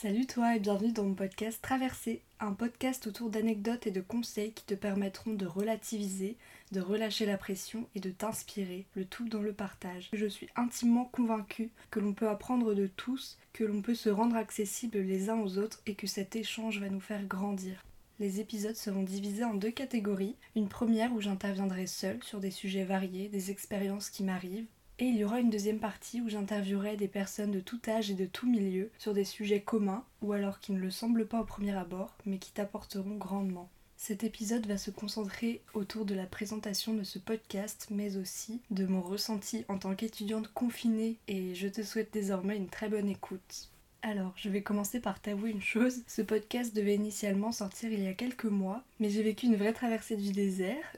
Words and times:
Salut 0.00 0.24
toi 0.24 0.56
et 0.56 0.60
bienvenue 0.60 0.92
dans 0.92 1.04
mon 1.04 1.12
podcast 1.12 1.60
Traversée, 1.60 2.22
un 2.40 2.54
podcast 2.54 3.06
autour 3.06 3.28
d'anecdotes 3.28 3.86
et 3.86 3.90
de 3.90 4.00
conseils 4.00 4.52
qui 4.52 4.64
te 4.64 4.72
permettront 4.72 5.34
de 5.34 5.44
relativiser, 5.44 6.38
de 6.72 6.80
relâcher 6.80 7.26
la 7.26 7.36
pression 7.36 7.86
et 7.94 8.00
de 8.00 8.08
t'inspirer, 8.08 8.86
le 8.94 9.04
tout 9.04 9.28
dans 9.28 9.42
le 9.42 9.52
partage. 9.52 10.08
Je 10.14 10.24
suis 10.24 10.48
intimement 10.56 11.04
convaincue 11.04 11.68
que 11.90 12.00
l'on 12.00 12.14
peut 12.14 12.30
apprendre 12.30 12.72
de 12.72 12.86
tous, 12.86 13.36
que 13.52 13.62
l'on 13.62 13.82
peut 13.82 13.94
se 13.94 14.08
rendre 14.08 14.36
accessible 14.36 15.00
les 15.00 15.28
uns 15.28 15.38
aux 15.38 15.58
autres 15.58 15.82
et 15.84 15.94
que 15.94 16.06
cet 16.06 16.34
échange 16.34 16.80
va 16.80 16.88
nous 16.88 17.00
faire 17.00 17.26
grandir. 17.26 17.84
Les 18.20 18.40
épisodes 18.40 18.76
seront 18.76 19.02
divisés 19.02 19.44
en 19.44 19.52
deux 19.52 19.70
catégories. 19.70 20.36
Une 20.56 20.68
première 20.68 21.12
où 21.12 21.20
j'interviendrai 21.20 21.86
seule 21.86 22.24
sur 22.24 22.40
des 22.40 22.50
sujets 22.50 22.84
variés, 22.84 23.28
des 23.28 23.50
expériences 23.50 24.08
qui 24.08 24.24
m'arrivent, 24.24 24.66
et 25.00 25.06
il 25.06 25.16
y 25.16 25.24
aura 25.24 25.40
une 25.40 25.48
deuxième 25.48 25.78
partie 25.78 26.20
où 26.20 26.28
j'interviewerai 26.28 26.96
des 26.96 27.08
personnes 27.08 27.50
de 27.50 27.60
tout 27.60 27.80
âge 27.88 28.10
et 28.10 28.14
de 28.14 28.26
tout 28.26 28.48
milieu 28.48 28.90
sur 28.98 29.14
des 29.14 29.24
sujets 29.24 29.62
communs 29.62 30.04
ou 30.20 30.32
alors 30.32 30.60
qui 30.60 30.72
ne 30.72 30.78
le 30.78 30.90
semblent 30.90 31.26
pas 31.26 31.40
au 31.40 31.44
premier 31.44 31.74
abord 31.74 32.14
mais 32.26 32.38
qui 32.38 32.52
t'apporteront 32.52 33.16
grandement. 33.16 33.70
Cet 33.96 34.24
épisode 34.24 34.66
va 34.66 34.76
se 34.76 34.90
concentrer 34.90 35.62
autour 35.74 36.04
de 36.04 36.14
la 36.14 36.24
présentation 36.26 36.94
de 36.94 37.02
ce 37.02 37.18
podcast, 37.18 37.88
mais 37.90 38.16
aussi 38.16 38.60
de 38.70 38.86
mon 38.86 39.02
ressenti 39.02 39.64
en 39.68 39.78
tant 39.78 39.94
qu'étudiante 39.94 40.48
confinée 40.52 41.16
et 41.28 41.54
je 41.54 41.68
te 41.68 41.82
souhaite 41.82 42.12
désormais 42.12 42.56
une 42.56 42.68
très 42.68 42.88
bonne 42.88 43.08
écoute. 43.08 43.70
Alors, 44.02 44.32
je 44.36 44.48
vais 44.48 44.62
commencer 44.62 45.00
par 45.00 45.20
t'avouer 45.20 45.50
une 45.50 45.60
chose. 45.60 46.02
Ce 46.06 46.22
podcast 46.22 46.74
devait 46.74 46.94
initialement 46.94 47.52
sortir 47.52 47.92
il 47.92 48.02
y 48.02 48.06
a 48.06 48.14
quelques 48.14 48.46
mois, 48.46 48.82
mais 48.98 49.10
j'ai 49.10 49.22
vécu 49.22 49.44
une 49.44 49.56
vraie 49.56 49.74
traversée 49.74 50.16
du 50.16 50.32
désert 50.32 50.96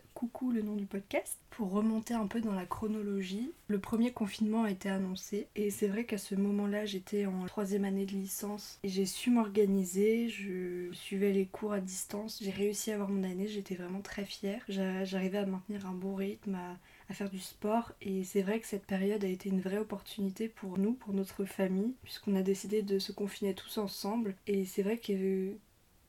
le 0.53 0.63
nom 0.63 0.75
du 0.75 0.87
podcast. 0.87 1.39
Pour 1.51 1.71
remonter 1.71 2.15
un 2.15 2.27
peu 2.27 2.41
dans 2.41 2.53
la 2.53 2.67
chronologie, 2.67 3.53
le 3.69 3.79
premier 3.79 4.13
confinement 4.13 4.65
a 4.65 4.71
été 4.71 4.89
annoncé 4.89 5.47
et 5.55 5.71
c'est 5.71 5.87
vrai 5.87 6.05
qu'à 6.05 6.19
ce 6.19 6.35
moment-là 6.35 6.85
j'étais 6.85 7.27
en 7.27 7.45
troisième 7.47 7.85
année 7.85 8.07
de 8.07 8.13
licence 8.13 8.79
et 8.83 8.89
j'ai 8.89 9.07
su 9.07 9.31
m'organiser, 9.31 10.29
je 10.29 10.91
suivais 10.93 11.33
les 11.33 11.47
cours 11.47 11.73
à 11.73 11.81
distance, 11.81 12.41
j'ai 12.43 12.51
réussi 12.51 12.91
à 12.91 12.95
avoir 12.95 13.09
mon 13.09 13.25
année, 13.25 13.49
j'étais 13.49 13.75
vraiment 13.75 14.01
très 14.01 14.25
fière, 14.25 14.65
j'arrivais 14.69 15.39
à 15.39 15.47
maintenir 15.47 15.87
un 15.87 15.93
bon 15.93 16.15
rythme, 16.15 16.55
à, 16.55 16.79
à 17.11 17.15
faire 17.15 17.31
du 17.31 17.41
sport 17.41 17.93
et 18.01 18.25
c'est 18.25 18.43
vrai 18.43 18.61
que 18.61 18.67
cette 18.67 18.87
période 18.87 19.25
a 19.25 19.29
été 19.29 19.49
une 19.49 19.61
vraie 19.61 19.79
opportunité 19.79 20.49
pour 20.49 20.79
nous, 20.79 20.95
pour 20.95 21.15
notre 21.15 21.45
famille, 21.45 21.95
puisqu'on 22.03 22.37
a 22.37 22.43
décidé 22.43 22.83
de 22.83 22.99
se 22.99 23.13
confiner 23.13 23.55
tous 23.55 23.79
ensemble. 23.79 24.35
Et 24.47 24.65
c'est 24.65 24.83
vrai 24.83 24.99
que, 24.99 25.53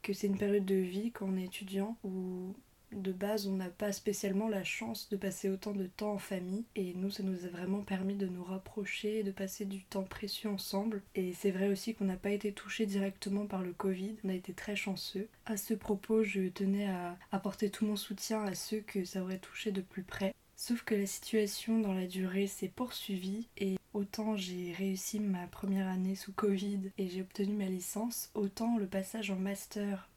que 0.02 0.14
c'est 0.14 0.28
une 0.28 0.38
période 0.38 0.66
de 0.66 0.76
vie 0.76 1.12
quand 1.12 1.28
on 1.28 1.38
est 1.38 1.46
étudiant 1.46 1.98
où 2.04 2.54
de 3.02 3.12
base, 3.12 3.48
on 3.48 3.54
n'a 3.54 3.70
pas 3.70 3.92
spécialement 3.92 4.48
la 4.48 4.64
chance 4.64 5.10
de 5.10 5.18
passer 5.18 5.50
autant 5.50 5.74
de 5.74 5.88
temps 5.88 6.14
en 6.14 6.18
famille. 6.18 6.66
Et 6.76 6.94
nous, 6.96 7.10
ça 7.10 7.24
nous 7.24 7.46
a 7.46 7.50
vraiment 7.50 7.82
permis 7.82 8.16
de 8.16 8.28
nous 8.28 8.44
rapprocher, 8.44 9.24
de 9.24 9.32
passer 9.32 9.66
du 9.66 9.84
temps 9.84 10.04
précieux 10.04 10.50
ensemble. 10.50 11.02
Et 11.16 11.34
c'est 11.34 11.52
vrai 11.52 11.70
aussi 11.70 11.94
qu'on 11.94 12.06
n'a 12.06 12.18
pas 12.18 12.32
été 12.32 12.52
touché 12.52 12.86
directement 12.86 13.46
par 13.46 13.62
le 13.62 13.74
Covid. 13.74 14.16
On 14.24 14.30
a 14.30 14.34
été 14.34 14.54
très 14.54 14.76
chanceux. 14.76 15.28
À 15.46 15.58
ce 15.58 15.74
propos, 15.74 16.24
je 16.24 16.50
tenais 16.50 16.88
à 16.88 17.18
apporter 17.32 17.70
tout 17.70 17.86
mon 17.86 17.96
soutien 17.96 18.44
à 18.44 18.56
ceux 18.56 18.80
que 18.80 19.06
ça 19.06 19.22
aurait 19.22 19.40
touché 19.40 19.72
de 19.72 19.82
plus 19.82 20.04
près. 20.04 20.34
Sauf 20.56 20.84
que 20.84 20.96
la 20.96 21.08
situation 21.08 21.80
dans 21.80 21.94
la 21.94 22.08
durée 22.08 22.48
s'est 22.48 22.70
poursuivie 22.70 23.50
et 23.58 23.78
autant 23.94 24.38
j'ai 24.38 24.72
réussi 24.72 25.20
ma 25.20 25.46
première 25.48 25.88
année 25.90 26.16
sous 26.16 26.32
Covid 26.32 26.80
et 26.98 27.10
j'ai 27.10 27.22
obtenu 27.22 27.54
ma 27.54 27.66
licence, 27.66 28.30
autant 28.34 28.78
le 28.78 28.88
passage 28.88 29.30
en 29.30 29.36
master 29.36 30.08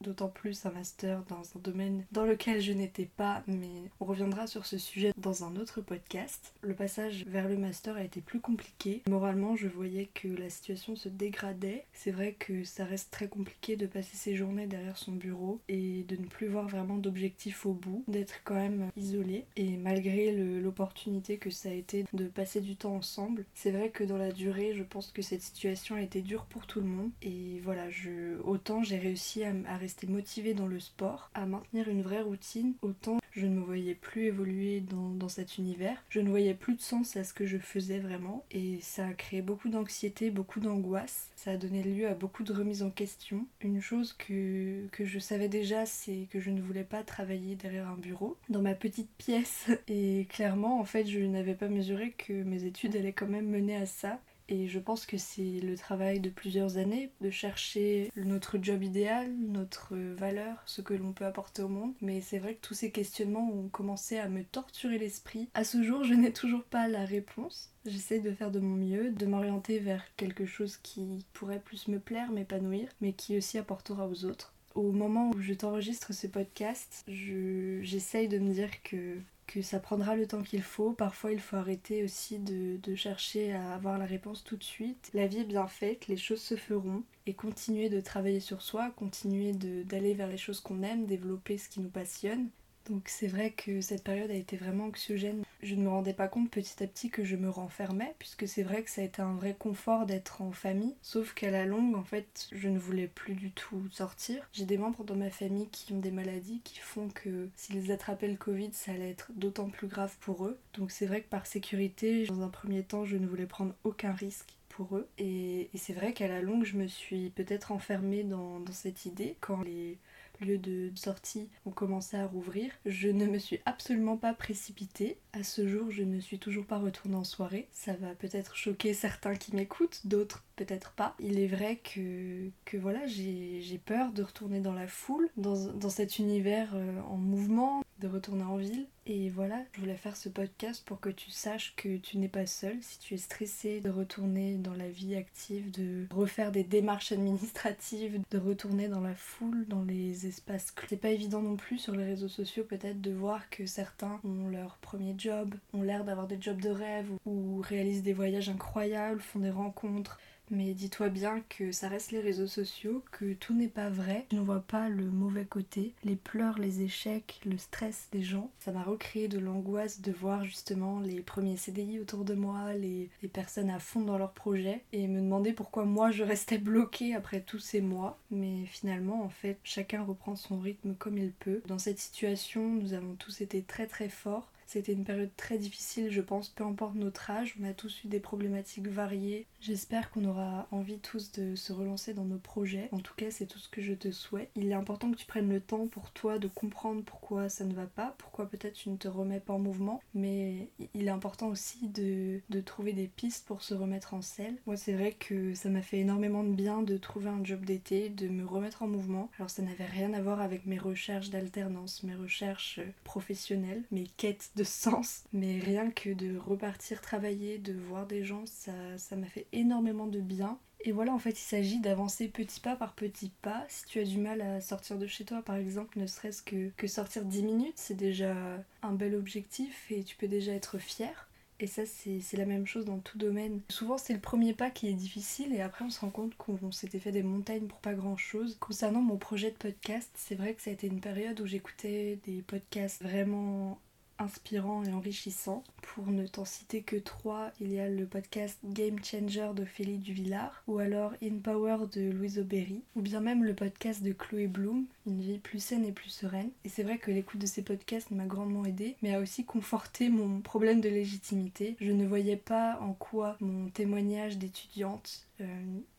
d'autant 0.00 0.28
plus 0.28 0.66
un 0.66 0.70
master 0.70 1.22
dans 1.28 1.42
un 1.56 1.60
domaine 1.60 2.04
dans 2.12 2.24
lequel 2.24 2.60
je 2.60 2.72
n'étais 2.72 3.06
pas, 3.16 3.42
mais 3.46 3.90
on 4.00 4.04
reviendra 4.04 4.46
sur 4.46 4.66
ce 4.66 4.78
sujet 4.78 5.12
dans 5.16 5.44
un 5.44 5.56
autre 5.56 5.80
podcast. 5.80 6.54
Le 6.60 6.74
passage 6.74 7.24
vers 7.26 7.48
le 7.48 7.56
master 7.56 7.96
a 7.96 8.02
été 8.02 8.20
plus 8.20 8.40
compliqué. 8.40 9.02
Moralement, 9.08 9.56
je 9.56 9.68
voyais 9.68 10.08
que 10.14 10.28
la 10.28 10.50
situation 10.50 10.96
se 10.96 11.08
dégradait. 11.08 11.84
C'est 11.92 12.10
vrai 12.10 12.34
que 12.38 12.64
ça 12.64 12.84
reste 12.84 13.10
très 13.10 13.28
compliqué 13.28 13.76
de 13.76 13.86
passer 13.86 14.16
ses 14.16 14.36
journées 14.36 14.66
derrière 14.66 14.98
son 14.98 15.12
bureau 15.12 15.60
et 15.68 16.04
de 16.08 16.16
ne 16.16 16.26
plus 16.26 16.48
voir 16.48 16.68
vraiment 16.68 16.96
d'objectifs 16.96 17.66
au 17.66 17.72
bout, 17.72 18.04
d'être 18.08 18.40
quand 18.44 18.54
même 18.54 18.90
isolé. 18.96 19.46
Et 19.56 19.76
malgré 19.76 20.32
l'opportunité 20.32 21.38
que 21.38 21.50
ça 21.50 21.68
a 21.68 21.72
été 21.72 22.04
de 22.12 22.26
passer 22.26 22.60
du 22.60 22.76
temps 22.76 22.94
ensemble, 22.94 23.44
c'est 23.54 23.70
vrai 23.70 23.90
que 23.90 24.04
dans 24.04 24.18
la 24.18 24.32
durée, 24.32 24.74
je 24.74 24.82
pense 24.82 25.10
que 25.12 25.22
cette 25.22 25.42
situation 25.42 25.96
a 25.96 26.02
été 26.02 26.22
dure 26.22 26.44
pour 26.44 26.66
tout 26.66 26.80
le 26.80 26.86
monde. 26.86 27.10
Et 27.22 27.60
voilà, 27.62 27.90
je, 27.90 28.40
autant 28.42 28.82
j'ai 28.82 28.98
réussi 28.98 29.44
à 29.44 29.76
rester 29.86 30.08
motivée 30.08 30.52
dans 30.52 30.66
le 30.66 30.80
sport, 30.80 31.30
à 31.34 31.46
maintenir 31.46 31.88
une 31.88 32.02
vraie 32.02 32.20
routine, 32.20 32.74
autant 32.82 33.18
je 33.30 33.46
ne 33.46 33.54
me 33.54 33.60
voyais 33.60 33.94
plus 33.94 34.24
évoluer 34.24 34.80
dans, 34.80 35.28
cet 35.28 35.58
univers. 35.58 36.02
Je 36.08 36.20
ne 36.20 36.28
voyais 36.28 36.54
plus 36.54 36.74
de 36.74 36.80
sens 36.80 37.16
à 37.16 37.22
ce 37.22 37.32
que 37.32 37.46
je 37.46 37.58
faisais 37.58 38.00
vraiment 38.00 38.44
et 38.50 38.78
ça 38.80 39.06
a 39.06 39.12
créé 39.12 39.42
beaucoup 39.42 39.68
d'anxiété, 39.68 40.30
beaucoup 40.30 40.58
d'angoisse. 40.58 41.30
Ça 41.36 41.52
a 41.52 41.56
donné 41.56 41.82
lieu 41.82 42.08
à 42.08 42.14
beaucoup 42.14 42.42
de 42.42 42.52
remises 42.52 42.82
en 42.82 42.90
question. 42.90 43.46
Une 43.60 43.80
chose 43.80 44.12
que, 44.14 44.86
que 44.90 45.04
je 45.04 45.18
savais 45.18 45.48
déjà, 45.48 45.86
c'est 45.86 46.26
que 46.30 46.40
je 46.40 46.50
ne 46.50 46.60
voulais 46.60 46.84
pas 46.84 47.02
travailler 47.02 47.54
derrière 47.54 47.88
un 47.88 47.96
bureau, 47.96 48.36
dans 48.48 48.62
ma 48.62 48.74
petite 48.74 49.10
pièce. 49.18 49.66
Et 49.88 50.26
clairement, 50.30 50.80
en 50.80 50.84
fait, 50.84 51.06
je 51.06 51.20
n'avais 51.20 51.54
pas 51.54 51.68
mesuré 51.68 52.14
que 52.16 52.42
mes 52.42 52.64
études 52.64 52.96
allaient 52.96 53.12
quand 53.12 53.28
même 53.28 53.48
mener 53.48 53.76
à 53.76 53.86
ça. 53.86 54.18
Et 54.48 54.68
je 54.68 54.78
pense 54.78 55.06
que 55.06 55.18
c'est 55.18 55.60
le 55.60 55.76
travail 55.76 56.20
de 56.20 56.30
plusieurs 56.30 56.76
années 56.76 57.10
de 57.20 57.30
chercher 57.30 58.12
notre 58.16 58.58
job 58.62 58.82
idéal, 58.82 59.32
notre 59.36 59.96
valeur, 59.96 60.62
ce 60.66 60.82
que 60.82 60.94
l'on 60.94 61.12
peut 61.12 61.24
apporter 61.24 61.62
au 61.62 61.68
monde. 61.68 61.94
Mais 62.00 62.20
c'est 62.20 62.38
vrai 62.38 62.54
que 62.54 62.66
tous 62.66 62.74
ces 62.74 62.90
questionnements 62.90 63.50
ont 63.52 63.68
commencé 63.68 64.18
à 64.18 64.28
me 64.28 64.44
torturer 64.44 64.98
l'esprit. 64.98 65.48
À 65.54 65.64
ce 65.64 65.82
jour, 65.82 66.04
je 66.04 66.14
n'ai 66.14 66.32
toujours 66.32 66.64
pas 66.64 66.88
la 66.88 67.04
réponse. 67.04 67.72
J'essaie 67.84 68.20
de 68.20 68.32
faire 68.32 68.50
de 68.50 68.60
mon 68.60 68.76
mieux, 68.76 69.10
de 69.10 69.26
m'orienter 69.26 69.78
vers 69.78 70.04
quelque 70.16 70.46
chose 70.46 70.76
qui 70.76 71.24
pourrait 71.32 71.60
plus 71.60 71.88
me 71.88 71.98
plaire, 71.98 72.30
m'épanouir, 72.32 72.88
mais 73.00 73.12
qui 73.12 73.36
aussi 73.36 73.58
apportera 73.58 74.08
aux 74.08 74.24
autres 74.24 74.52
au 74.76 74.92
moment 74.92 75.30
où 75.30 75.40
je 75.40 75.54
t'enregistre 75.54 76.12
ce 76.12 76.26
podcast, 76.26 77.02
j'essaye 77.08 78.28
de 78.28 78.38
me 78.38 78.52
dire 78.52 78.82
que 78.82 79.16
que 79.46 79.62
ça 79.62 79.80
prendra 79.80 80.16
le 80.16 80.26
temps 80.26 80.42
qu'il 80.42 80.62
faut. 80.62 80.92
Parfois, 80.92 81.32
il 81.32 81.40
faut 81.40 81.56
arrêter 81.56 82.02
aussi 82.02 82.38
de, 82.38 82.78
de, 82.82 82.94
chercher 82.94 83.52
à 83.52 83.74
avoir 83.74 83.98
la 83.98 84.06
réponse 84.06 84.44
tout 84.44 84.56
de 84.56 84.64
suite. 84.64 85.10
La 85.14 85.26
vie 85.26 85.38
est 85.38 85.44
bien 85.44 85.66
faite, 85.66 86.08
les 86.08 86.16
choses 86.16 86.42
se 86.42 86.56
feront. 86.56 87.02
Et 87.26 87.34
continuer 87.34 87.88
de 87.88 88.00
travailler 88.00 88.40
sur 88.40 88.62
soi, 88.62 88.90
continuer 88.96 89.52
d'aller 89.52 90.14
vers 90.14 90.28
les 90.28 90.36
choses 90.36 90.60
qu'on 90.60 90.82
aime, 90.82 91.06
développer 91.06 91.58
ce 91.58 91.68
qui 91.68 91.80
nous 91.80 91.90
passionne. 91.90 92.48
Donc 92.88 93.08
c'est 93.08 93.26
vrai 93.26 93.50
que 93.50 93.80
cette 93.80 94.04
période 94.04 94.30
a 94.30 94.34
été 94.34 94.56
vraiment 94.56 94.84
anxiogène. 94.84 95.42
Je 95.62 95.74
ne 95.74 95.82
me 95.82 95.88
rendais 95.88 96.12
pas 96.12 96.28
compte 96.28 96.50
petit 96.50 96.82
à 96.82 96.86
petit 96.86 97.10
que 97.10 97.24
je 97.24 97.34
me 97.34 97.48
renfermais, 97.48 98.14
puisque 98.18 98.46
c'est 98.46 98.62
vrai 98.62 98.82
que 98.82 98.90
ça 98.90 99.00
a 99.00 99.04
été 99.04 99.22
un 99.22 99.34
vrai 99.34 99.56
confort 99.58 100.06
d'être 100.06 100.42
en 100.42 100.52
famille. 100.52 100.94
Sauf 101.02 101.34
qu'à 101.34 101.50
la 101.50 101.64
longue, 101.64 101.96
en 101.96 102.04
fait, 102.04 102.48
je 102.52 102.68
ne 102.68 102.78
voulais 102.78 103.08
plus 103.08 103.34
du 103.34 103.50
tout 103.50 103.82
sortir. 103.90 104.48
J'ai 104.52 104.66
des 104.66 104.78
membres 104.78 105.04
dans 105.04 105.16
ma 105.16 105.30
famille 105.30 105.68
qui 105.70 105.92
ont 105.92 105.98
des 105.98 106.10
maladies 106.10 106.60
qui 106.62 106.78
font 106.78 107.08
que 107.08 107.48
s'ils 107.56 107.90
attrapaient 107.90 108.28
le 108.28 108.36
Covid, 108.36 108.70
ça 108.72 108.92
allait 108.92 109.10
être 109.10 109.30
d'autant 109.34 109.68
plus 109.68 109.88
grave 109.88 110.14
pour 110.20 110.46
eux. 110.46 110.58
Donc 110.74 110.90
c'est 110.90 111.06
vrai 111.06 111.22
que 111.22 111.28
par 111.28 111.46
sécurité, 111.46 112.26
dans 112.26 112.42
un 112.42 112.48
premier 112.48 112.82
temps, 112.82 113.04
je 113.04 113.16
ne 113.16 113.26
voulais 113.26 113.46
prendre 113.46 113.74
aucun 113.84 114.12
risque 114.12 114.56
pour 114.68 114.96
eux. 114.96 115.08
Et, 115.18 115.70
c'est 115.74 115.94
vrai 115.94 116.12
qu'à 116.12 116.28
la 116.28 116.42
longue, 116.42 116.64
je 116.64 116.76
me 116.76 116.86
suis 116.86 117.30
peut-être 117.30 117.72
enfermée 117.72 118.24
dans, 118.24 118.60
dans 118.60 118.72
cette 118.72 119.06
idée 119.06 119.36
quand 119.40 119.62
les 119.62 119.98
lieux 120.40 120.58
de 120.58 120.90
sortie 120.94 121.48
ont 121.64 121.70
commencé 121.70 122.16
à 122.16 122.26
rouvrir. 122.26 122.70
Je 122.84 123.08
ne 123.08 123.26
me 123.26 123.38
suis 123.38 123.60
absolument 123.64 124.16
pas 124.16 124.34
précipitée. 124.34 125.18
À 125.32 125.42
ce 125.42 125.68
jour, 125.68 125.90
je 125.90 126.02
ne 126.02 126.20
suis 126.20 126.38
toujours 126.38 126.66
pas 126.66 126.78
retournée 126.78 127.16
en 127.16 127.24
soirée. 127.24 127.68
Ça 127.72 127.94
va 127.94 128.14
peut-être 128.14 128.56
choquer 128.56 128.94
certains 128.94 129.34
qui 129.34 129.54
m'écoutent, 129.54 130.06
d'autres 130.06 130.44
peut-être 130.56 130.92
pas. 130.92 131.14
Il 131.20 131.38
est 131.38 131.46
vrai 131.46 131.76
que, 131.76 132.50
que 132.64 132.76
voilà, 132.76 133.06
j'ai 133.06 133.80
peur 133.84 134.12
de 134.12 134.22
retourner 134.22 134.60
dans 134.60 134.72
la 134.72 134.88
foule, 134.88 135.28
dans, 135.36 135.90
cet 135.90 136.18
univers 136.18 136.70
euh, 136.74 137.00
en 137.02 137.16
mouvement, 137.16 137.84
de 138.00 138.08
retourner 138.08 138.44
en 138.44 138.56
ville. 138.56 138.86
Et 139.06 139.30
voilà, 139.30 139.62
je 139.72 139.80
voulais 139.80 139.96
faire 139.96 140.16
ce 140.16 140.28
podcast 140.28 140.82
pour 140.84 141.00
que 141.00 141.08
tu 141.08 141.30
saches 141.30 141.74
que 141.76 141.96
tu 141.96 142.18
n'es 142.18 142.28
pas 142.28 142.46
seul. 142.46 142.76
Si 142.80 142.98
tu 142.98 143.14
es 143.14 143.18
stressé 143.18 143.80
de 143.80 143.90
retourner 143.90 144.56
dans 144.56 144.74
la 144.74 144.88
vie 144.88 145.14
active, 145.14 145.70
de 145.70 146.06
refaire 146.12 146.50
des 146.50 146.64
démarches 146.64 147.12
administratives, 147.12 148.20
de 148.30 148.38
retourner 148.38 148.88
dans 148.88 149.00
la 149.00 149.14
foule, 149.14 149.66
dans 149.68 149.82
les 149.82 150.26
espaces. 150.26 150.74
C'est 150.88 150.96
pas 150.96 151.10
évident 151.10 151.40
non 151.40 151.56
plus 151.56 151.78
sur 151.78 151.94
les 151.94 152.04
réseaux 152.04 152.28
sociaux 152.28 152.64
peut-être 152.64 153.00
de 153.00 153.12
voir 153.12 153.48
que 153.50 153.66
certains 153.66 154.20
ont 154.24 154.48
leur 154.48 154.76
premier 154.78 155.14
job, 155.16 155.54
ont 155.72 155.82
l'air 155.82 156.04
d'avoir 156.04 156.26
des 156.26 156.40
jobs 156.40 156.60
de 156.60 156.70
rêve 156.70 157.08
ou 157.24 157.60
réalisent 157.60 158.02
des 158.02 158.12
voyages 158.12 158.48
incroyables, 158.48 159.20
font 159.20 159.38
des 159.38 159.50
rencontres 159.50 160.18
mais 160.50 160.74
dis-toi 160.74 161.08
bien 161.08 161.42
que 161.48 161.72
ça 161.72 161.88
reste 161.88 162.12
les 162.12 162.20
réseaux 162.20 162.46
sociaux, 162.46 163.02
que 163.10 163.34
tout 163.34 163.54
n'est 163.54 163.68
pas 163.68 163.88
vrai. 163.88 164.26
Je 164.30 164.36
ne 164.36 164.42
vois 164.42 164.60
pas 164.60 164.88
le 164.88 165.04
mauvais 165.04 165.44
côté, 165.44 165.94
les 166.04 166.16
pleurs, 166.16 166.58
les 166.58 166.82
échecs, 166.82 167.40
le 167.44 167.58
stress 167.58 168.08
des 168.12 168.22
gens. 168.22 168.50
Ça 168.58 168.72
m'a 168.72 168.82
recréé 168.82 169.28
de 169.28 169.38
l'angoisse 169.38 170.00
de 170.00 170.12
voir 170.12 170.44
justement 170.44 171.00
les 171.00 171.20
premiers 171.20 171.56
CDI 171.56 172.00
autour 172.00 172.24
de 172.24 172.34
moi, 172.34 172.72
les, 172.74 173.10
personnes 173.32 173.70
à 173.70 173.80
fond 173.80 174.02
dans 174.02 174.18
leurs 174.18 174.32
projets 174.32 174.84
et 174.92 175.08
me 175.08 175.20
demander 175.20 175.52
pourquoi 175.52 175.84
moi 175.84 176.10
je 176.10 176.22
restais 176.22 176.58
bloquée 176.58 177.14
après 177.14 177.40
tous 177.40 177.58
ces 177.58 177.80
mois. 177.80 178.18
Mais 178.30 178.64
finalement, 178.66 179.22
en 179.22 179.28
fait, 179.28 179.58
chacun 179.64 180.02
reprend 180.02 180.36
son 180.36 180.58
rythme 180.58 180.94
comme 180.94 181.18
il 181.18 181.32
peut. 181.32 181.60
Dans 181.66 181.78
cette 181.78 181.98
situation, 181.98 182.68
nous 182.68 182.94
avons 182.94 183.14
tous 183.14 183.40
été 183.40 183.62
très 183.62 183.86
très 183.86 184.08
forts 184.08 184.50
C'était 184.66 184.92
une 184.92 185.04
période 185.04 185.30
très 185.36 185.58
difficile, 185.58 186.10
je 186.10 186.20
pense, 186.20 186.48
peu 186.48 186.64
importe 186.64 186.96
notre 186.96 187.30
âge. 187.30 187.56
On 187.60 187.64
a 187.64 187.72
tous 187.72 188.04
eu 188.04 188.08
des 188.08 188.20
problématiques 188.20 188.88
variées. 188.88 189.46
J'espère 189.60 190.10
qu'on 190.10 190.24
aura 190.24 190.66
envie 190.70 190.98
tous 190.98 191.32
de 191.32 191.54
se 191.54 191.72
relancer 191.72 192.14
dans 192.14 192.24
nos 192.24 192.38
projets. 192.38 192.88
En 192.92 192.98
tout 192.98 193.14
cas, 193.16 193.30
c'est 193.30 193.46
tout 193.46 193.58
ce 193.58 193.68
que 193.68 193.80
je 193.80 193.92
te 193.92 194.10
souhaite. 194.10 194.50
Il 194.56 194.70
est 194.70 194.74
important 194.74 195.10
que 195.10 195.16
tu 195.16 195.26
prennes 195.26 195.48
le 195.48 195.60
temps 195.60 195.86
pour 195.86 196.10
toi 196.10 196.38
de 196.38 196.48
comprendre 196.48 197.02
pourquoi 197.02 197.48
ça 197.48 197.64
ne 197.64 197.74
va 197.74 197.86
pas, 197.86 198.14
pourquoi 198.18 198.48
peut-être 198.48 198.74
tu 198.74 198.90
ne 198.90 198.96
te 198.96 199.08
remets 199.08 199.40
pas 199.40 199.54
en 199.54 199.58
mouvement. 199.58 200.02
Mais 200.14 200.68
il 200.94 201.06
est 201.06 201.10
important 201.10 201.48
aussi 201.48 201.88
de, 201.88 202.40
de 202.50 202.60
trouver 202.60 202.92
des 202.92 203.06
pistes 203.06 203.46
pour 203.46 203.62
se 203.62 203.74
remettre 203.74 204.14
en 204.14 204.22
selle. 204.22 204.56
Moi, 204.66 204.76
c'est 204.76 204.94
vrai 204.94 205.12
que 205.12 205.54
ça 205.54 205.68
m'a 205.68 205.82
fait 205.82 205.98
énormément 205.98 206.42
de 206.42 206.52
bien 206.52 206.82
de 206.82 206.96
trouver 206.96 207.28
un 207.28 207.44
job 207.44 207.64
d'été, 207.64 208.08
de 208.08 208.28
me 208.28 208.44
remettre 208.44 208.82
en 208.82 208.88
mouvement. 208.88 209.30
Alors, 209.38 209.50
ça 209.50 209.62
n'avait 209.62 209.84
rien 209.84 210.12
à 210.12 210.20
voir 210.20 210.40
avec 210.40 210.66
mes 210.66 210.78
recherches 210.78 211.30
d'alternance, 211.30 212.02
mes 212.02 212.14
recherches 212.14 212.80
professionnelles, 213.04 213.84
mes 213.92 214.08
quêtes 214.16 214.50
de 214.56 214.64
sens. 214.64 215.24
Mais 215.32 215.58
rien 215.60 215.90
que 215.90 216.10
de 216.10 216.36
repartir 216.36 217.00
travailler, 217.00 217.58
de 217.58 217.74
voir 217.74 218.06
des 218.06 218.24
gens, 218.24 218.44
ça 218.46 219.16
m'a 219.16 219.26
fait 219.26 219.46
énormément 219.52 220.06
de 220.06 220.20
bien. 220.20 220.58
Et 220.80 220.92
voilà, 220.92 221.12
en 221.12 221.18
fait, 221.18 221.30
il 221.30 221.44
s'agit 221.44 221.80
d'avancer 221.80 222.28
petit 222.28 222.60
pas 222.60 222.76
par 222.76 222.94
petit 222.94 223.32
pas. 223.42 223.64
Si 223.68 223.86
tu 223.86 223.98
as 223.98 224.04
du 224.04 224.18
mal 224.18 224.40
à 224.40 224.60
sortir 224.60 224.98
de 224.98 225.06
chez 225.06 225.24
toi, 225.24 225.42
par 225.42 225.56
exemple, 225.56 225.98
ne 225.98 226.06
serait-ce 226.06 226.42
que, 226.42 226.70
que 226.76 226.86
sortir 226.86 227.24
10 227.24 227.42
minutes, 227.42 227.78
c'est 227.78 227.96
déjà 227.96 228.34
un 228.82 228.92
bel 228.92 229.14
objectif 229.14 229.90
et 229.90 230.04
tu 230.04 230.16
peux 230.16 230.28
déjà 230.28 230.52
être 230.52 230.78
fier. 230.78 231.28
Et 231.58 231.66
ça, 231.66 231.82
c'est 231.86 232.36
la 232.36 232.44
même 232.44 232.66
chose 232.66 232.84
dans 232.84 232.98
tout 232.98 233.16
domaine. 233.16 233.62
Souvent, 233.70 233.96
c'est 233.96 234.12
le 234.12 234.20
premier 234.20 234.52
pas 234.52 234.70
qui 234.70 234.88
est 234.88 234.94
difficile 234.94 235.54
et 235.54 235.62
après, 235.62 235.84
on 235.86 235.90
se 235.90 236.00
rend 236.00 236.10
compte 236.10 236.36
qu'on 236.36 236.70
s'était 236.70 237.00
fait 237.00 237.12
des 237.12 237.22
montagnes 237.22 237.66
pour 237.66 237.80
pas 237.80 237.94
grand 237.94 238.18
chose. 238.18 238.58
Concernant 238.60 239.00
mon 239.00 239.16
projet 239.16 239.50
de 239.50 239.56
podcast, 239.56 240.10
c'est 240.14 240.34
vrai 240.34 240.54
que 240.54 240.60
ça 240.60 240.70
a 240.70 240.74
été 240.74 240.86
une 240.86 241.00
période 241.00 241.40
où 241.40 241.46
j'écoutais 241.46 242.20
des 242.26 242.42
podcasts 242.42 243.02
vraiment 243.02 243.80
inspirant 244.18 244.84
et 244.84 244.92
enrichissant. 244.92 245.64
Pour 245.82 246.06
ne 246.08 246.26
t'en 246.26 246.44
citer 246.44 246.82
que 246.82 246.96
trois, 246.96 247.50
il 247.60 247.72
y 247.72 247.78
a 247.78 247.88
le 247.88 248.06
podcast 248.06 248.58
Game 248.64 249.02
Changer 249.02 249.50
de 249.54 249.64
Félix 249.64 250.02
Duvillard, 250.02 250.62
ou 250.66 250.78
alors 250.78 251.12
In 251.22 251.38
Power 251.42 251.86
de 251.92 252.10
Louise 252.10 252.38
Aubéry, 252.38 252.82
ou 252.94 253.02
bien 253.02 253.20
même 253.20 253.44
le 253.44 253.54
podcast 253.54 254.02
de 254.02 254.12
Chloé 254.12 254.46
Bloom, 254.46 254.86
Une 255.06 255.20
vie 255.20 255.38
plus 255.38 255.60
saine 255.60 255.84
et 255.84 255.92
plus 255.92 256.10
sereine. 256.10 256.50
Et 256.64 256.68
c'est 256.68 256.82
vrai 256.82 256.98
que 256.98 257.10
l'écoute 257.10 257.40
de 257.40 257.46
ces 257.46 257.62
podcasts 257.62 258.10
m'a 258.10 258.26
grandement 258.26 258.64
aidé, 258.64 258.96
mais 259.02 259.14
a 259.14 259.20
aussi 259.20 259.44
conforté 259.44 260.08
mon 260.08 260.40
problème 260.40 260.80
de 260.80 260.88
légitimité. 260.88 261.76
Je 261.80 261.92
ne 261.92 262.06
voyais 262.06 262.36
pas 262.36 262.78
en 262.80 262.92
quoi 262.92 263.36
mon 263.40 263.68
témoignage 263.68 264.38
d'étudiante 264.38 265.26
euh, 265.40 265.44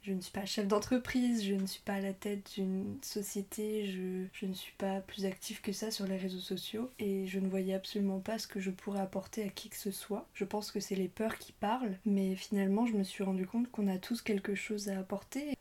je 0.02 0.14
ne 0.14 0.22
suis 0.22 0.31
pas 0.31 0.46
chef 0.46 0.68
d'entreprise, 0.68 1.44
je 1.44 1.54
ne 1.54 1.68
suis 1.68 1.81
pas 1.81 1.94
à 1.94 2.02
la 2.02 2.14
tête 2.14 2.54
d'une 2.56 2.98
société, 3.04 3.86
je, 3.86 4.25
je, 4.34 4.46
ne 4.48 4.54
suis 4.54 4.74
pas 4.78 5.02
plus 5.02 5.25
active 5.25 5.62
que 5.62 5.72
ça 5.72 5.92
sur 5.92 6.08
les 6.08 6.18
réseaux 6.18 6.40
sociaux 6.40 6.90
et 6.98 7.28
je 7.28 7.40
ne 7.40 7.48
voyais 7.48 7.75
absolument 7.75 8.06
pas 8.19 8.39
ce 8.39 8.48
que 8.48 8.59
je 8.59 8.71
pourrais 8.71 9.01
apporter 9.01 9.44
à 9.44 9.50
qui 9.50 9.69
que 9.69 9.75
ce 9.75 9.92
soit. 9.92 10.27
Je 10.33 10.45
pense 10.45 10.71
que 10.71 10.80
c'est 10.80 10.95
les 10.95 11.07
peurs 11.07 11.38
qui 11.38 11.51
parlent, 11.51 11.98
mais 12.06 12.36
finalement 12.36 12.86
je 12.86 12.94
me 12.94 13.04
suis 13.04 13.24
rendu 13.24 13.45
compte 13.45 13.69
qu'on 13.71 13.88
a 13.88 13.98
tous 13.98 14.21
quelque 14.21 14.56
chose 14.56 14.89
à 14.89 15.00
apporter 15.00 15.57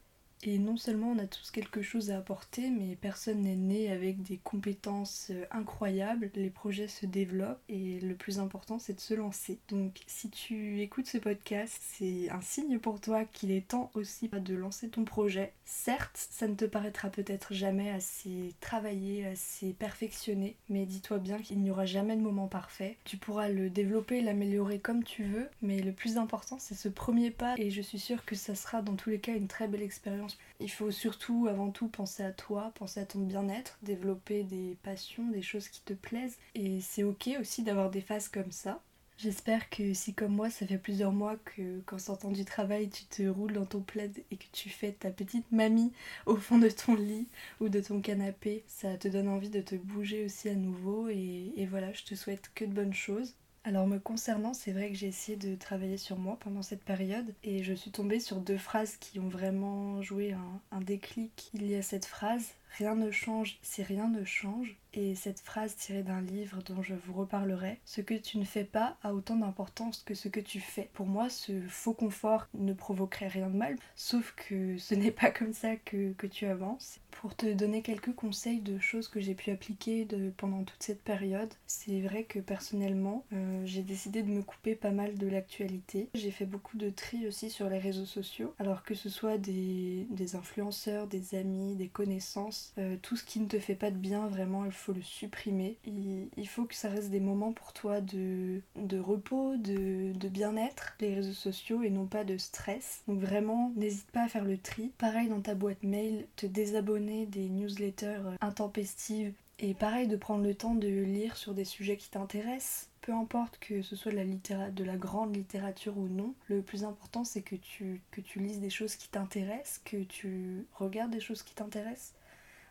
et 0.46 0.58
non 0.58 0.76
seulement 0.76 1.10
on 1.10 1.18
a 1.18 1.26
tous 1.26 1.50
quelque 1.50 1.82
chose 1.82 2.12
à 2.12 2.18
apporter, 2.18 2.70
mais 2.70 2.94
personne 2.94 3.42
n'est 3.42 3.56
né 3.56 3.90
avec 3.90 4.22
des 4.22 4.38
compétences 4.38 5.28
euh, 5.32 5.44
incroyables. 5.50 6.30
Les 6.36 6.50
projets 6.50 6.86
se 6.86 7.04
développent 7.04 7.60
et 7.68 7.98
le 8.00 8.14
plus 8.14 8.38
important 8.38 8.78
c'est 8.78 8.94
de 8.94 9.00
se 9.00 9.14
lancer. 9.14 9.58
Donc 9.68 10.00
si 10.06 10.30
tu 10.30 10.80
écoutes 10.80 11.08
ce 11.08 11.18
podcast, 11.18 11.80
c'est 11.82 12.30
un 12.30 12.40
signe 12.40 12.78
pour 12.78 13.00
toi 13.00 13.24
qu'il 13.24 13.50
est 13.50 13.66
temps 13.66 13.90
aussi 13.94 14.28
de 14.28 14.54
lancer 14.54 14.88
ton 14.88 15.04
projet. 15.04 15.52
Certes, 15.64 16.28
ça 16.30 16.46
ne 16.46 16.54
te 16.54 16.64
paraîtra 16.64 17.10
peut-être 17.10 17.52
jamais 17.52 17.90
assez 17.90 18.54
travaillé, 18.60 19.26
assez 19.26 19.72
perfectionné, 19.72 20.54
mais 20.68 20.86
dis-toi 20.86 21.18
bien 21.18 21.38
qu'il 21.38 21.60
n'y 21.60 21.72
aura 21.72 21.86
jamais 21.86 22.14
de 22.16 22.22
moment 22.22 22.46
parfait. 22.46 22.96
Tu 23.04 23.16
pourras 23.16 23.48
le 23.48 23.68
développer, 23.68 24.20
l'améliorer 24.20 24.78
comme 24.78 25.02
tu 25.02 25.24
veux, 25.24 25.48
mais 25.60 25.80
le 25.80 25.92
plus 25.92 26.18
important 26.18 26.58
c'est 26.60 26.76
ce 26.76 26.88
premier 26.88 27.32
pas 27.32 27.56
et 27.58 27.72
je 27.72 27.82
suis 27.82 27.98
sûre 27.98 28.24
que 28.24 28.36
ça 28.36 28.54
sera 28.54 28.80
dans 28.80 28.94
tous 28.94 29.10
les 29.10 29.18
cas 29.18 29.34
une 29.34 29.48
très 29.48 29.66
belle 29.66 29.82
expérience 29.82 30.35
il 30.60 30.70
faut 30.70 30.90
surtout, 30.90 31.46
avant 31.48 31.70
tout, 31.70 31.88
penser 31.88 32.22
à 32.22 32.32
toi, 32.32 32.72
penser 32.76 33.00
à 33.00 33.06
ton 33.06 33.20
bien-être, 33.20 33.78
développer 33.82 34.42
des 34.44 34.76
passions, 34.82 35.28
des 35.28 35.42
choses 35.42 35.68
qui 35.68 35.80
te 35.82 35.94
plaisent. 35.94 36.38
Et 36.54 36.80
c'est 36.80 37.02
ok 37.04 37.30
aussi 37.40 37.62
d'avoir 37.62 37.90
des 37.90 38.00
phases 38.00 38.28
comme 38.28 38.52
ça. 38.52 38.82
J'espère 39.18 39.70
que 39.70 39.94
si 39.94 40.12
comme 40.12 40.34
moi 40.34 40.50
ça 40.50 40.66
fait 40.66 40.76
plusieurs 40.76 41.12
mois 41.12 41.36
que 41.36 41.80
qu'en 41.86 41.98
sortant 41.98 42.30
du 42.30 42.44
travail 42.44 42.90
tu 42.90 43.04
te 43.06 43.22
roules 43.22 43.54
dans 43.54 43.64
ton 43.64 43.80
plaid 43.80 44.22
et 44.30 44.36
que 44.36 44.44
tu 44.52 44.68
fais 44.68 44.92
ta 44.92 45.10
petite 45.10 45.50
mamie 45.52 45.90
au 46.26 46.36
fond 46.36 46.58
de 46.58 46.68
ton 46.68 46.94
lit 46.94 47.26
ou 47.60 47.70
de 47.70 47.80
ton 47.80 48.02
canapé, 48.02 48.62
ça 48.66 48.98
te 48.98 49.08
donne 49.08 49.28
envie 49.28 49.48
de 49.48 49.62
te 49.62 49.74
bouger 49.74 50.26
aussi 50.26 50.50
à 50.50 50.54
nouveau 50.54 51.08
et, 51.08 51.52
et 51.56 51.64
voilà, 51.64 51.94
je 51.94 52.04
te 52.04 52.14
souhaite 52.14 52.50
que 52.54 52.66
de 52.66 52.74
bonnes 52.74 52.92
choses. 52.92 53.34
Alors 53.66 53.88
me 53.88 53.98
concernant, 53.98 54.54
c'est 54.54 54.70
vrai 54.70 54.90
que 54.90 54.94
j'ai 54.94 55.08
essayé 55.08 55.36
de 55.36 55.56
travailler 55.56 55.96
sur 55.96 56.18
moi 56.18 56.38
pendant 56.38 56.62
cette 56.62 56.84
période 56.84 57.34
et 57.42 57.64
je 57.64 57.72
suis 57.72 57.90
tombée 57.90 58.20
sur 58.20 58.36
deux 58.36 58.58
phrases 58.58 58.96
qui 58.96 59.18
ont 59.18 59.28
vraiment 59.28 60.00
joué 60.02 60.36
un, 60.70 60.80
déclic. 60.82 61.50
Il 61.52 61.66
y 61.66 61.74
a 61.74 61.82
cette 61.82 62.04
phrase 62.04 62.52
Rien 62.78 62.94
ne 62.94 63.10
change 63.10 63.58
si 63.62 63.82
rien 63.82 64.08
ne 64.08 64.24
change. 64.24 64.76
Et 64.98 65.14
cette 65.14 65.40
phrase 65.40 65.76
tirée 65.76 66.02
d'un 66.02 66.22
livre 66.22 66.62
dont 66.62 66.80
je 66.80 66.94
vous 66.94 67.12
reparlerai, 67.12 67.78
ce 67.84 68.00
que 68.00 68.14
tu 68.14 68.38
ne 68.38 68.44
fais 68.44 68.64
pas 68.64 68.96
a 69.02 69.12
autant 69.12 69.36
d'importance 69.36 70.02
que 70.02 70.14
ce 70.14 70.28
que 70.28 70.40
tu 70.40 70.58
fais. 70.58 70.88
Pour 70.94 71.04
moi, 71.04 71.28
ce 71.28 71.60
faux 71.68 71.92
confort 71.92 72.48
ne 72.54 72.72
provoquerait 72.72 73.28
rien 73.28 73.50
de 73.50 73.56
mal, 73.56 73.76
sauf 73.94 74.34
que 74.36 74.78
ce 74.78 74.94
n'est 74.94 75.10
pas 75.10 75.30
comme 75.30 75.52
ça 75.52 75.76
que, 75.76 76.12
que 76.14 76.26
tu 76.26 76.46
avances. 76.46 76.98
Pour 77.10 77.36
te 77.36 77.52
donner 77.52 77.82
quelques 77.82 78.14
conseils 78.14 78.60
de 78.60 78.78
choses 78.78 79.08
que 79.08 79.20
j'ai 79.20 79.34
pu 79.34 79.50
appliquer 79.50 80.06
de, 80.06 80.30
pendant 80.34 80.64
toute 80.64 80.82
cette 80.82 81.02
période, 81.02 81.52
c'est 81.66 82.00
vrai 82.00 82.24
que 82.24 82.38
personnellement, 82.38 83.24
euh, 83.34 83.62
j'ai 83.66 83.82
décidé 83.82 84.22
de 84.22 84.30
me 84.30 84.42
couper 84.42 84.74
pas 84.74 84.92
mal 84.92 85.18
de 85.18 85.26
l'actualité. 85.26 86.08
J'ai 86.14 86.30
fait 86.30 86.46
beaucoup 86.46 86.78
de 86.78 86.88
tri 86.88 87.26
aussi 87.26 87.50
sur 87.50 87.68
les 87.68 87.78
réseaux 87.78 88.06
sociaux, 88.06 88.54
alors 88.58 88.82
que 88.82 88.94
ce 88.94 89.10
soit 89.10 89.36
des, 89.36 90.06
des 90.10 90.36
influenceurs, 90.36 91.06
des 91.06 91.34
amis, 91.34 91.76
des 91.76 91.88
connaissances, 91.88 92.65
euh, 92.78 92.96
tout 93.02 93.16
ce 93.16 93.24
qui 93.24 93.40
ne 93.40 93.46
te 93.46 93.58
fait 93.58 93.74
pas 93.74 93.90
de 93.90 93.96
bien, 93.96 94.26
vraiment, 94.26 94.64
il 94.64 94.72
faut 94.72 94.92
le 94.92 95.02
supprimer. 95.02 95.78
Il, 95.84 96.48
faut 96.48 96.64
que 96.64 96.74
ça 96.74 96.88
reste 96.88 97.10
des 97.10 97.20
moments 97.20 97.52
pour 97.52 97.72
toi 97.72 98.00
de, 98.00 98.60
repos, 98.98 99.56
de, 99.56 100.28
bien-être, 100.28 100.94
les 101.00 101.14
réseaux 101.14 101.32
sociaux, 101.32 101.82
et 101.82 101.90
non 101.90 102.06
pas 102.06 102.24
de 102.24 102.38
stress. 102.38 103.02
Donc 103.08 103.20
vraiment, 103.20 103.72
n'hésite 103.76 104.10
pas 104.10 104.24
à 104.24 104.28
faire 104.28 104.44
le 104.44 104.58
tri. 104.58 104.92
Pareil 104.98 105.28
dans 105.28 105.40
ta 105.40 105.54
boîte 105.54 105.82
mail, 105.82 106.26
te 106.36 106.46
désabonner 106.46 107.26
des 107.26 107.48
newsletters 107.48 108.36
intempestives. 108.40 109.32
Et 109.58 109.72
pareil 109.72 110.06
de 110.06 110.16
prendre 110.16 110.44
le 110.44 110.54
temps 110.54 110.74
de 110.74 110.86
lire 110.86 111.36
sur 111.36 111.54
des 111.54 111.64
sujets 111.64 111.96
qui 111.96 112.10
t'intéressent 112.10 112.90
peu 113.06 113.12
importe 113.12 113.58
que 113.60 113.82
ce 113.82 113.94
soit 113.94 114.10
de 114.10 114.16
la, 114.16 114.70
de 114.70 114.84
la 114.84 114.96
grande 114.96 115.36
littérature 115.36 115.96
ou 115.96 116.08
non, 116.08 116.34
le 116.48 116.60
plus 116.60 116.82
important 116.82 117.22
c'est 117.22 117.40
que 117.40 117.54
tu, 117.54 118.02
que 118.10 118.20
tu 118.20 118.40
lises 118.40 118.58
des 118.58 118.68
choses 118.68 118.96
qui 118.96 119.08
t'intéressent, 119.08 119.80
que 119.84 120.02
tu 120.02 120.66
regardes 120.74 121.12
des 121.12 121.20
choses 121.20 121.44
qui 121.44 121.54
t'intéressent. 121.54 122.14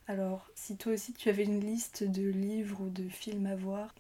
Alors, 0.07 0.47
si 0.53 0.77
toi 0.77 0.93
aussi 0.93 1.13
tu 1.13 1.29
avais 1.29 1.45
une 1.45 1.61
liste 1.61 2.03
de 2.03 2.29
livres 2.29 2.79
ou 2.81 2.89
de 2.89 3.09
films 3.09 3.47
à 3.47 3.55
voir, 3.55 3.93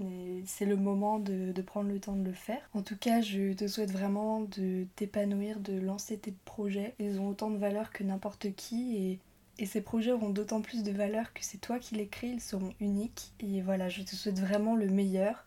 c'est 0.45 0.65
le 0.65 0.75
moment 0.75 1.17
de, 1.17 1.51
prendre 1.63 1.89
le 1.89 1.99
temps 1.99 2.15
de 2.15 2.23
le 2.23 2.31
faire. 2.31 2.69
En 2.75 2.83
tout 2.83 2.95
cas, 2.95 3.21
je 3.21 3.53
te 3.53 3.67
souhaite 3.67 3.91
vraiment 3.91 4.41
de 4.41 4.85
t'épanouir, 4.95 5.59
de 5.59 5.79
lancer 5.79 6.17
tes 6.19 6.33
projets. 6.45 6.93
Ils 6.99 7.19
ont 7.19 7.29
autant 7.29 7.49
de 7.49 7.57
valeur 7.57 7.91
que 7.91 8.03
n'importe 8.03 8.53
qui 8.55 9.19
et, 9.57 9.65
ces 9.65 9.81
projets 9.81 10.11
auront 10.11 10.31
d'autant 10.31 10.61
plus 10.61 10.83
de 10.83 10.91
valeur 10.91 11.33
que 11.33 11.39
c'est 11.41 11.59
toi 11.59 11.79
qui 11.79 11.95
les 11.95 12.07
crées, 12.07 12.27
ils 12.27 12.41
seront 12.41 12.73
uniques. 12.81 13.31
Et 13.39 13.61
voilà, 13.61 13.87
je 13.87 14.03
te 14.03 14.13
souhaite 14.13 14.39
vraiment 14.39 14.75
le 14.75 14.87
meilleur. 14.87 15.45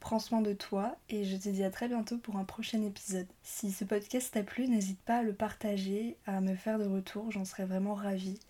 Prends 0.00 0.18
soin 0.18 0.40
de 0.40 0.54
toi 0.54 0.96
et 1.10 1.24
je 1.24 1.36
te 1.36 1.50
dis 1.50 1.62
à 1.62 1.70
très 1.70 1.86
bientôt 1.86 2.16
pour 2.16 2.36
un 2.36 2.44
prochain 2.44 2.82
épisode. 2.82 3.26
Si 3.42 3.70
ce 3.70 3.84
podcast 3.84 4.32
t'a 4.32 4.42
plu, 4.42 4.66
n'hésite 4.66 5.00
pas 5.02 5.18
à 5.18 5.22
le 5.22 5.34
partager, 5.34 6.16
à 6.26 6.40
me 6.40 6.54
faire 6.54 6.78
de 6.78 6.86
retour, 6.86 7.30
j'en 7.30 7.44
serais 7.44 7.66
vraiment 7.66 7.94
ravie. 7.94 8.38